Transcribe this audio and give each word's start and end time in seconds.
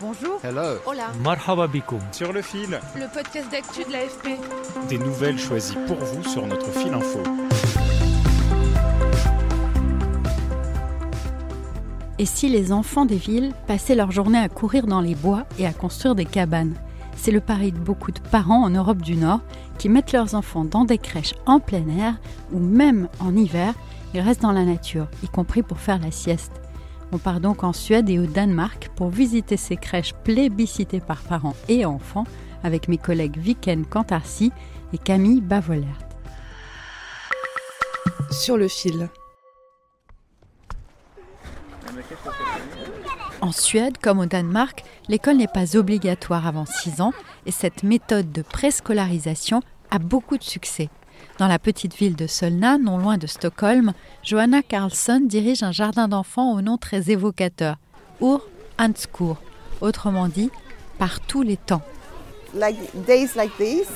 Bonjour. 0.00 0.40
Hello. 0.42 0.78
Hola. 0.86 1.08
Marhaba 1.22 1.66
bikoum. 1.66 2.00
Sur 2.12 2.32
le 2.32 2.40
fil, 2.42 2.80
Le 2.96 3.12
podcast 3.12 3.50
d'actu 3.50 3.84
de 3.84 3.92
l'AFP. 3.92 4.38
des 4.88 4.98
nouvelles 4.98 5.38
choisies 5.38 5.76
pour 5.86 5.96
vous 5.98 6.24
sur 6.24 6.46
notre 6.46 6.70
fil 6.70 6.92
info. 6.94 7.20
Et 12.18 12.26
si 12.26 12.48
les 12.48 12.72
enfants 12.72 13.06
des 13.06 13.16
villes 13.16 13.52
passaient 13.66 13.94
leur 13.94 14.10
journée 14.10 14.38
à 14.38 14.48
courir 14.48 14.86
dans 14.86 15.00
les 15.00 15.14
bois 15.14 15.44
et 15.58 15.66
à 15.66 15.72
construire 15.72 16.14
des 16.14 16.26
cabanes? 16.26 16.74
C'est 17.16 17.30
le 17.30 17.40
pari 17.40 17.72
de 17.72 17.78
beaucoup 17.78 18.12
de 18.12 18.20
parents 18.20 18.62
en 18.62 18.70
Europe 18.70 19.02
du 19.02 19.16
Nord 19.16 19.40
qui 19.78 19.88
mettent 19.88 20.12
leurs 20.12 20.34
enfants 20.34 20.64
dans 20.64 20.84
des 20.84 20.98
crèches 20.98 21.34
en 21.46 21.60
plein 21.60 21.86
air 21.88 22.14
ou 22.52 22.58
même 22.58 23.08
en 23.20 23.36
hiver, 23.36 23.74
ils 24.14 24.20
restent 24.20 24.42
dans 24.42 24.52
la 24.52 24.64
nature, 24.64 25.06
y 25.22 25.28
compris 25.28 25.62
pour 25.62 25.78
faire 25.78 25.98
la 25.98 26.10
sieste. 26.10 26.52
On 27.12 27.18
part 27.18 27.40
donc 27.40 27.64
en 27.64 27.72
Suède 27.72 28.08
et 28.08 28.18
au 28.18 28.26
Danemark 28.26 28.90
pour 28.94 29.10
visiter 29.10 29.56
ces 29.56 29.76
crèches 29.76 30.14
plébiscitées 30.24 31.00
par 31.00 31.22
parents 31.22 31.56
et 31.68 31.84
enfants 31.84 32.24
avec 32.62 32.88
mes 32.88 32.98
collègues 32.98 33.36
Viken 33.36 33.84
Cantarcy 33.84 34.52
et 34.92 34.98
Camille 34.98 35.40
Bavolert. 35.40 35.98
Sur 38.30 38.56
le 38.56 38.68
fil. 38.68 39.08
En 43.40 43.52
Suède, 43.52 43.98
comme 43.98 44.20
au 44.20 44.26
Danemark, 44.26 44.84
l'école 45.08 45.38
n'est 45.38 45.48
pas 45.48 45.76
obligatoire 45.76 46.46
avant 46.46 46.66
6 46.66 47.00
ans 47.00 47.12
et 47.46 47.50
cette 47.50 47.82
méthode 47.82 48.30
de 48.30 48.42
préscolarisation 48.42 49.62
a 49.90 49.98
beaucoup 49.98 50.38
de 50.38 50.44
succès. 50.44 50.90
Dans 51.38 51.48
la 51.48 51.58
petite 51.58 51.94
ville 51.94 52.16
de 52.16 52.26
Solna, 52.26 52.78
non 52.78 52.98
loin 52.98 53.16
de 53.18 53.26
Stockholm, 53.26 53.92
Johanna 54.22 54.62
Carlsson 54.62 55.20
dirige 55.24 55.62
un 55.62 55.72
jardin 55.72 56.08
d'enfants 56.08 56.52
au 56.52 56.60
nom 56.60 56.76
très 56.76 57.10
évocateur, 57.10 57.76
Ur 58.20 58.46
Hanskur, 58.78 59.36
autrement 59.80 60.28
dit, 60.28 60.50
par 60.98 61.20
tous 61.20 61.42
les 61.42 61.56
temps. 61.56 61.82
like 62.54 62.76
days 63.06 63.36
like 63.36 63.56
these, 63.58 63.88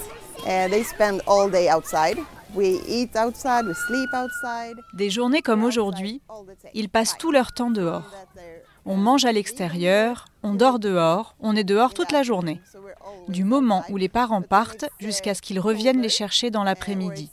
uh, 0.46 0.68
they 0.68 0.82
spend 0.84 1.20
all 1.26 1.50
day 1.50 1.68
outside. 1.68 2.18
We 2.54 2.80
eat 2.88 3.16
outside, 3.16 3.66
we 3.66 3.74
sleep 3.74 4.08
outside. 4.14 4.76
Des 4.94 5.10
journées 5.10 5.42
comme 5.42 5.64
aujourd'hui, 5.64 6.22
ils 6.72 6.88
passent 6.88 7.18
tout 7.18 7.32
leur 7.32 7.52
temps 7.52 7.70
dehors. 7.70 8.08
On 8.86 8.96
mange 8.96 9.24
à 9.24 9.32
l'extérieur, 9.32 10.26
on 10.42 10.54
dort 10.54 10.78
dehors, 10.78 11.34
on 11.40 11.56
est 11.56 11.64
dehors 11.64 11.94
toute 11.94 12.12
la 12.12 12.22
journée. 12.22 12.60
Du 13.28 13.44
moment 13.44 13.82
où 13.88 13.96
les 13.96 14.10
parents 14.10 14.42
partent 14.42 14.84
jusqu'à 14.98 15.34
ce 15.34 15.40
qu'ils 15.40 15.60
reviennent 15.60 16.02
les 16.02 16.10
chercher 16.10 16.50
dans 16.50 16.64
l'après-midi. 16.64 17.30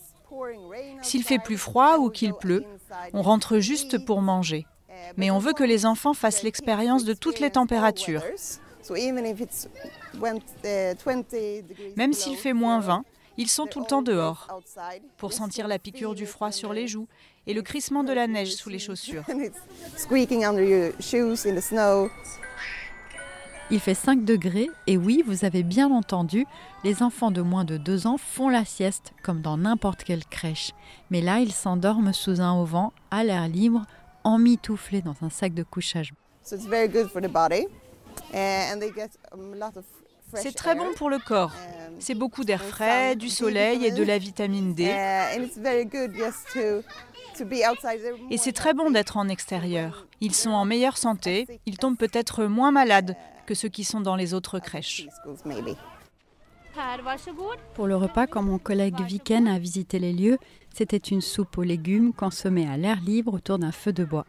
S'il 1.01 1.23
fait 1.23 1.39
plus 1.39 1.57
froid 1.57 1.97
ou 1.97 2.09
qu'il 2.09 2.33
pleut, 2.33 2.63
on 3.13 3.21
rentre 3.21 3.59
juste 3.59 4.05
pour 4.05 4.21
manger. 4.21 4.65
Mais 5.17 5.29
on 5.29 5.39
veut 5.39 5.53
que 5.53 5.63
les 5.63 5.85
enfants 5.85 6.13
fassent 6.13 6.43
l'expérience 6.43 7.03
de 7.03 7.13
toutes 7.13 7.39
les 7.39 7.49
températures. 7.49 8.23
So 8.83 8.95
even 8.95 9.25
if 9.25 9.39
it's 9.39 9.67
when, 10.19 10.39
20 10.63 11.29
degrees 11.31 11.93
Même 11.95 12.13
s'il 12.13 12.35
fait 12.35 12.53
moins 12.53 12.79
20, 12.79 13.03
ils 13.41 13.49
sont 13.49 13.65
tout 13.65 13.79
le 13.79 13.87
temps 13.87 14.03
dehors 14.03 14.47
outside. 14.55 15.01
pour 15.17 15.33
sentir 15.33 15.67
la 15.67 15.79
piqûre 15.79 16.13
du 16.13 16.27
froid 16.27 16.51
sur 16.51 16.73
les 16.73 16.87
joues 16.87 17.07
et 17.47 17.55
le 17.55 17.63
crissement 17.63 18.03
de 18.03 18.13
la 18.13 18.27
neige 18.27 18.53
sous 18.53 18.69
les 18.69 18.77
chaussures. 18.77 19.23
Il 23.71 23.79
fait 23.79 23.93
5 23.95 24.25
degrés 24.25 24.69
et 24.85 24.95
oui, 24.95 25.23
vous 25.25 25.43
avez 25.43 25.63
bien 25.63 25.89
entendu, 25.89 26.45
les 26.83 27.01
enfants 27.01 27.31
de 27.31 27.41
moins 27.41 27.65
de 27.65 27.77
2 27.77 28.05
ans 28.05 28.17
font 28.19 28.47
la 28.47 28.63
sieste 28.63 29.11
comme 29.23 29.41
dans 29.41 29.57
n'importe 29.57 30.03
quelle 30.03 30.25
crèche. 30.25 30.73
Mais 31.09 31.21
là, 31.21 31.39
ils 31.39 31.53
s'endorment 31.53 32.13
sous 32.13 32.41
un 32.41 32.53
auvent, 32.53 32.91
à 33.09 33.23
l'air 33.23 33.47
libre, 33.47 33.85
emmitouflés 34.23 35.01
dans 35.01 35.15
un 35.23 35.31
sac 35.31 35.55
de 35.55 35.63
couchage. 35.63 36.13
So 36.43 36.55
it's 36.55 36.67
very 36.67 36.87
good 36.87 37.09
for 37.09 37.21
the 37.21 37.31
body. 37.31 37.65
Uh, 38.33 38.71
and 38.71 38.79
they 38.79 38.91
get 38.91 39.11
a 39.31 39.37
lot 39.37 39.77
of 39.77 39.85
C'est 40.35 40.55
très 40.55 40.75
bon 40.75 40.93
pour 40.95 41.09
le 41.09 41.19
corps. 41.19 41.53
Um, 41.53 41.95
C'est 41.99 42.15
beaucoup 42.15 42.43
d'air 42.43 42.63
frais, 42.63 43.15
du 43.15 43.29
soleil 43.29 43.85
et 43.85 43.91
de 43.91 44.03
la 44.03 44.17
vitamine 44.17 44.71
uh, 44.71 44.73
D. 44.73 44.83
They're 44.85 45.85
Et 48.29 48.37
c'est 48.37 48.51
très 48.51 48.73
bon 48.73 48.91
d'être 48.91 49.17
en 49.17 49.27
extérieur. 49.27 50.07
Ils 50.19 50.35
sont 50.35 50.51
en 50.51 50.65
meilleure 50.65 50.97
santé, 50.97 51.47
ils 51.65 51.77
tombent 51.77 51.97
peut-être 51.97 52.45
moins 52.45 52.71
malades 52.71 53.15
que 53.45 53.55
ceux 53.55 53.69
qui 53.69 53.83
sont 53.83 54.01
dans 54.01 54.15
les 54.15 54.33
autres 54.33 54.59
crèches. 54.59 55.07
Pour 57.73 57.87
le 57.87 57.95
repas, 57.95 58.27
quand 58.27 58.43
mon 58.43 58.59
collègue 58.59 59.01
Viken 59.01 59.47
a 59.47 59.59
visité 59.59 59.99
les 59.99 60.13
lieux, 60.13 60.37
c'était 60.73 60.97
une 60.97 61.21
soupe 61.21 61.57
aux 61.57 61.63
légumes 61.63 62.13
consommée 62.13 62.67
à 62.67 62.77
l'air 62.77 63.01
libre 63.01 63.33
autour 63.33 63.59
d'un 63.59 63.71
feu 63.71 63.91
de 63.91 64.05
bois. 64.05 64.25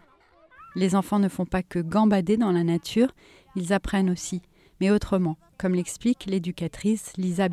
Les 0.75 0.95
enfants 0.95 1.19
ne 1.19 1.29
font 1.29 1.45
pas 1.45 1.63
que 1.63 1.79
gambader 1.79 2.37
dans 2.37 2.51
la 2.51 2.65
nature, 2.65 3.13
ils 3.55 3.73
apprennent 3.73 4.11
aussi, 4.11 4.41
mais 4.81 4.91
autrement, 4.91 5.37
comme 5.63 5.77
l'explique 5.77 6.27
l'éducatrice 6.27 7.13
Lisa 7.17 7.49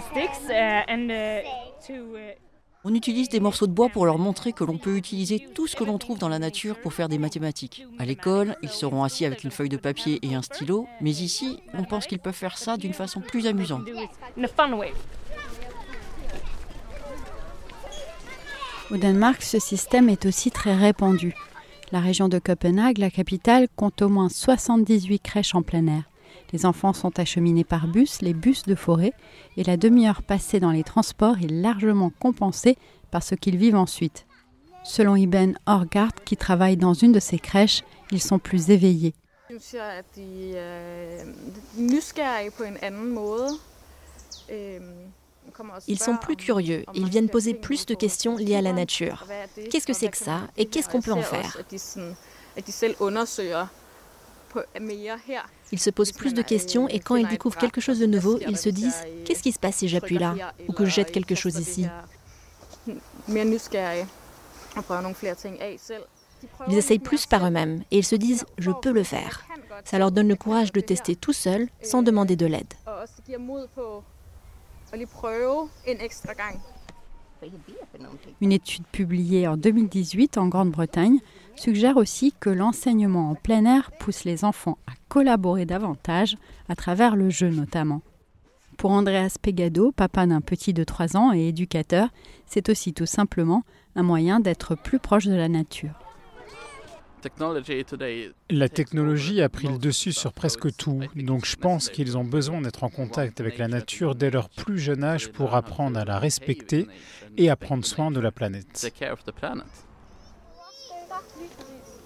sticks 0.00 0.48
uh, 0.48 0.82
and 0.88 1.10
uh, 1.10 1.42
to. 1.86 2.16
Uh, 2.16 2.32
On 2.84 2.94
utilise 2.94 3.28
des 3.28 3.40
morceaux 3.40 3.66
de 3.66 3.72
bois 3.72 3.90
pour 3.90 4.06
leur 4.06 4.18
montrer 4.18 4.54
que 4.54 4.64
l'on 4.64 4.78
peut 4.78 4.96
utiliser 4.96 5.46
tout 5.54 5.66
ce 5.66 5.76
que 5.76 5.84
l'on 5.84 5.98
trouve 5.98 6.18
dans 6.18 6.30
la 6.30 6.38
nature 6.38 6.80
pour 6.80 6.94
faire 6.94 7.10
des 7.10 7.18
mathématiques. 7.18 7.84
À 7.98 8.06
l'école, 8.06 8.56
ils 8.62 8.70
seront 8.70 9.04
assis 9.04 9.26
avec 9.26 9.44
une 9.44 9.50
feuille 9.50 9.68
de 9.68 9.76
papier 9.76 10.20
et 10.22 10.34
un 10.34 10.42
stylo, 10.42 10.86
mais 11.02 11.10
ici, 11.10 11.58
on 11.74 11.84
pense 11.84 12.06
qu'ils 12.06 12.20
peuvent 12.20 12.32
faire 12.32 12.56
ça 12.56 12.78
d'une 12.78 12.94
façon 12.94 13.20
plus 13.20 13.46
amusante. 13.46 13.82
Au 18.90 18.96
Danemark, 18.96 19.42
ce 19.42 19.58
système 19.58 20.08
est 20.08 20.24
aussi 20.24 20.50
très 20.50 20.74
répandu. 20.74 21.34
La 21.90 22.00
région 22.00 22.28
de 22.28 22.38
Copenhague, 22.38 22.98
la 22.98 23.10
capitale, 23.10 23.66
compte 23.74 24.02
au 24.02 24.10
moins 24.10 24.28
78 24.28 25.20
crèches 25.20 25.54
en 25.54 25.62
plein 25.62 25.86
air. 25.86 26.02
Les 26.52 26.66
enfants 26.66 26.92
sont 26.92 27.18
acheminés 27.18 27.64
par 27.64 27.86
bus, 27.86 28.20
les 28.20 28.34
bus 28.34 28.64
de 28.64 28.74
forêt, 28.74 29.14
et 29.56 29.64
la 29.64 29.78
demi-heure 29.78 30.22
passée 30.22 30.60
dans 30.60 30.70
les 30.70 30.84
transports 30.84 31.38
est 31.38 31.50
largement 31.50 32.12
compensée 32.20 32.76
par 33.10 33.22
ce 33.22 33.34
qu'ils 33.34 33.56
vivent 33.56 33.76
ensuite. 33.76 34.26
Selon 34.84 35.16
Iben 35.16 35.58
Orgard, 35.64 36.12
qui 36.26 36.36
travaille 36.36 36.76
dans 36.76 36.92
une 36.92 37.12
de 37.12 37.20
ces 37.20 37.38
crèches, 37.38 37.82
ils 38.10 38.22
sont 38.22 38.38
plus 38.38 38.68
éveillés. 38.70 39.14
Ils 45.86 45.98
sont 45.98 46.16
plus 46.16 46.36
curieux, 46.36 46.84
ils 46.94 47.08
viennent 47.08 47.28
poser 47.28 47.54
plus 47.54 47.86
de 47.86 47.94
questions 47.94 48.36
liées 48.36 48.56
à 48.56 48.62
la 48.62 48.72
nature. 48.72 49.26
Qu'est-ce 49.70 49.86
que 49.86 49.92
c'est 49.92 50.08
que 50.08 50.16
ça 50.16 50.42
Et 50.56 50.66
qu'est-ce 50.66 50.88
qu'on 50.88 51.00
peut 51.00 51.12
en 51.12 51.22
faire. 51.22 51.56
Ils 55.72 55.78
se 55.78 55.90
posent 55.90 56.12
plus 56.12 56.34
de 56.34 56.42
questions 56.42 56.88
et 56.88 57.00
quand 57.00 57.16
ils 57.16 57.28
découvrent 57.28 57.58
quelque 57.58 57.80
chose 57.80 57.98
de 57.98 58.06
nouveau, 58.06 58.38
ils 58.46 58.56
se 58.56 58.68
disent 58.68 59.04
Qu'est-ce 59.24 59.42
qui 59.42 59.52
se 59.52 59.58
passe 59.58 59.76
si 59.76 59.88
j'appuie 59.88 60.18
là 60.18 60.34
Ou 60.68 60.72
que 60.72 60.84
je 60.84 60.90
jette 60.90 61.12
quelque 61.12 61.34
chose 61.34 61.56
ici 61.58 61.86
Ils 66.68 66.78
essayent 66.78 66.98
plus 66.98 67.26
par 67.26 67.46
eux-mêmes 67.46 67.82
et 67.90 67.98
ils 67.98 68.04
se 68.04 68.16
disent 68.16 68.46
Je 68.58 68.70
peux 68.70 68.92
le 68.92 69.02
faire. 69.02 69.44
Ça 69.84 69.98
leur 69.98 70.12
donne 70.12 70.28
le 70.28 70.36
courage 70.36 70.72
de 70.72 70.80
tester 70.80 71.16
tout 71.16 71.32
seul 71.32 71.68
sans 71.82 72.02
demander 72.02 72.36
de 72.36 72.46
l'aide. 72.46 72.72
Une 78.40 78.52
étude 78.52 78.86
publiée 78.86 79.46
en 79.46 79.56
2018 79.56 80.38
en 80.38 80.48
Grande-Bretagne 80.48 81.18
suggère 81.56 81.96
aussi 81.96 82.32
que 82.38 82.50
l'enseignement 82.50 83.30
en 83.30 83.34
plein 83.34 83.64
air 83.64 83.90
pousse 83.98 84.24
les 84.24 84.44
enfants 84.44 84.78
à 84.86 84.92
collaborer 85.08 85.66
davantage, 85.66 86.36
à 86.68 86.74
travers 86.74 87.16
le 87.16 87.30
jeu 87.30 87.50
notamment. 87.50 88.02
Pour 88.76 88.92
Andreas 88.92 89.36
Pegado, 89.40 89.92
papa 89.92 90.26
d'un 90.26 90.40
petit 90.40 90.72
de 90.72 90.84
3 90.84 91.16
ans 91.16 91.32
et 91.32 91.48
éducateur, 91.48 92.08
c'est 92.46 92.68
aussi 92.68 92.92
tout 92.92 93.06
simplement 93.06 93.64
un 93.96 94.02
moyen 94.02 94.40
d'être 94.40 94.76
plus 94.76 94.98
proche 94.98 95.26
de 95.26 95.34
la 95.34 95.48
nature. 95.48 96.07
La 98.50 98.68
technologie 98.68 99.42
a 99.42 99.48
pris 99.48 99.68
le 99.68 99.78
dessus 99.78 100.12
sur 100.12 100.32
presque 100.32 100.76
tout, 100.76 101.00
donc 101.14 101.44
je 101.44 101.56
pense 101.56 101.88
qu'ils 101.88 102.16
ont 102.16 102.24
besoin 102.24 102.60
d'être 102.60 102.84
en 102.84 102.88
contact 102.88 103.40
avec 103.40 103.58
la 103.58 103.68
nature 103.68 104.14
dès 104.14 104.30
leur 104.30 104.48
plus 104.48 104.78
jeune 104.78 105.04
âge 105.04 105.30
pour 105.32 105.54
apprendre 105.54 105.98
à 105.98 106.04
la 106.04 106.18
respecter 106.18 106.86
et 107.36 107.50
à 107.50 107.56
prendre 107.56 107.84
soin 107.84 108.10
de 108.10 108.20
la 108.20 108.30
planète. 108.30 108.92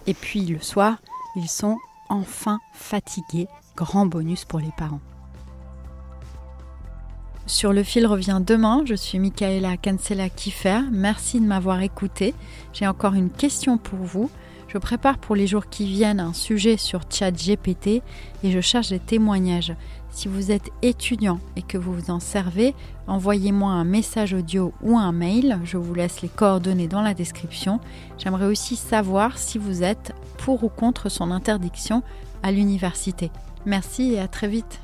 Et 0.06 0.14
puis 0.14 0.46
le 0.46 0.60
soir, 0.60 0.98
ils 1.36 1.48
sont 1.48 1.78
enfin 2.08 2.58
fatigués. 2.74 3.48
Grand 3.76 4.06
bonus 4.06 4.44
pour 4.44 4.58
les 4.58 4.72
parents. 4.76 5.00
Sur 7.46 7.72
le 7.72 7.82
fil 7.82 8.06
revient 8.06 8.40
demain. 8.44 8.82
Je 8.84 8.94
suis 8.94 9.18
Michaela 9.18 9.76
Cancela 9.76 10.28
Kiffer. 10.28 10.80
Merci 10.90 11.40
de 11.40 11.46
m'avoir 11.46 11.80
écouté. 11.82 12.34
J'ai 12.72 12.86
encore 12.86 13.14
une 13.14 13.30
question 13.30 13.78
pour 13.78 13.98
vous. 13.98 14.30
Je 14.72 14.78
prépare 14.78 15.18
pour 15.18 15.36
les 15.36 15.46
jours 15.46 15.68
qui 15.68 15.84
viennent 15.84 16.18
un 16.18 16.32
sujet 16.32 16.78
sur 16.78 17.02
ChatGPT 17.10 18.02
et 18.42 18.50
je 18.50 18.60
cherche 18.62 18.88
des 18.88 18.98
témoignages. 18.98 19.74
Si 20.10 20.28
vous 20.28 20.50
êtes 20.50 20.70
étudiant 20.80 21.40
et 21.56 21.62
que 21.62 21.76
vous 21.76 21.92
vous 21.92 22.10
en 22.10 22.20
servez, 22.20 22.74
envoyez-moi 23.06 23.70
un 23.70 23.84
message 23.84 24.32
audio 24.32 24.72
ou 24.80 24.96
un 24.96 25.12
mail. 25.12 25.58
Je 25.64 25.76
vous 25.76 25.92
laisse 25.92 26.22
les 26.22 26.30
coordonnées 26.30 26.88
dans 26.88 27.02
la 27.02 27.12
description. 27.12 27.80
J'aimerais 28.16 28.46
aussi 28.46 28.76
savoir 28.76 29.36
si 29.36 29.58
vous 29.58 29.82
êtes 29.82 30.14
pour 30.38 30.64
ou 30.64 30.70
contre 30.70 31.10
son 31.10 31.32
interdiction 31.32 32.02
à 32.42 32.50
l'université. 32.50 33.30
Merci 33.66 34.14
et 34.14 34.20
à 34.20 34.28
très 34.28 34.48
vite. 34.48 34.80